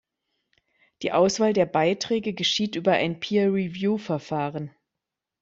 Die 1.03 1.11
Auswahl 1.11 1.53
der 1.53 1.67
Beiträge 1.67 2.33
geschieht 2.33 2.75
über 2.75 2.93
ein 2.93 3.19
Peer-Review 3.19 3.99
Verfahren. 3.99 4.71